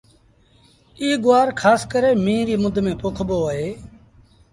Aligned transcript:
ايٚ 1.01 1.17
گُوآر 1.23 1.47
کآس 1.59 1.81
ڪري 1.91 2.11
ميݩهن 2.25 2.45
ريٚ 2.47 2.61
مند 2.63 2.77
ميݩ 2.85 2.99
پوکبو 3.01 3.37
اهي۔ 3.49 3.69